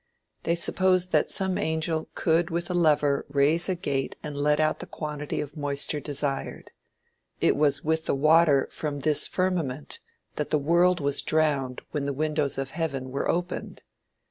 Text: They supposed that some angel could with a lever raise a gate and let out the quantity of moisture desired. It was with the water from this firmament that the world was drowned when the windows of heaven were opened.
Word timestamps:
They 0.41 0.55
supposed 0.55 1.11
that 1.11 1.29
some 1.29 1.59
angel 1.59 2.09
could 2.15 2.49
with 2.49 2.71
a 2.71 2.73
lever 2.73 3.23
raise 3.29 3.69
a 3.69 3.75
gate 3.75 4.15
and 4.23 4.35
let 4.35 4.59
out 4.59 4.79
the 4.79 4.87
quantity 4.87 5.39
of 5.41 5.55
moisture 5.55 5.99
desired. 5.99 6.71
It 7.39 7.55
was 7.55 7.83
with 7.83 8.07
the 8.07 8.15
water 8.15 8.67
from 8.71 9.01
this 9.01 9.27
firmament 9.27 9.99
that 10.37 10.49
the 10.49 10.57
world 10.57 10.99
was 11.01 11.21
drowned 11.21 11.83
when 11.91 12.07
the 12.07 12.13
windows 12.13 12.57
of 12.57 12.71
heaven 12.71 13.11
were 13.11 13.29
opened. 13.29 13.83